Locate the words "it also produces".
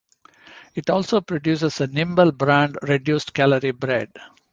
0.73-1.75